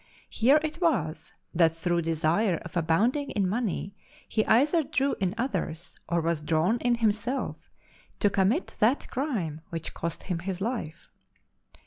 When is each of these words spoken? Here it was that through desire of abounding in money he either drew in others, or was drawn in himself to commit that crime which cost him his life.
Here 0.31 0.59
it 0.63 0.81
was 0.81 1.35
that 1.53 1.77
through 1.77 2.01
desire 2.01 2.55
of 2.65 2.75
abounding 2.75 3.29
in 3.29 3.47
money 3.47 3.93
he 4.27 4.43
either 4.47 4.81
drew 4.81 5.13
in 5.19 5.35
others, 5.37 5.95
or 6.09 6.21
was 6.21 6.41
drawn 6.41 6.79
in 6.79 6.95
himself 6.95 7.69
to 8.19 8.27
commit 8.31 8.73
that 8.79 9.07
crime 9.11 9.61
which 9.69 9.93
cost 9.93 10.23
him 10.23 10.39
his 10.39 10.59
life. 10.59 11.11